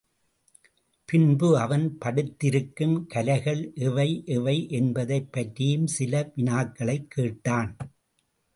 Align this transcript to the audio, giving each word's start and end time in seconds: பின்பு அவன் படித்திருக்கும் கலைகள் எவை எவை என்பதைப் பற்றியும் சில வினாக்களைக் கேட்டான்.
பின்பு 1.09 1.57
அவன் 1.57 1.97
படித்திருக்கும் 1.97 3.05
கலைகள் 3.07 3.71
எவை 3.75 4.23
எவை 4.25 4.69
என்பதைப் 4.69 5.31
பற்றியும் 5.31 5.87
சில 5.87 6.31
வினாக்களைக் 6.35 7.07
கேட்டான். 7.07 7.71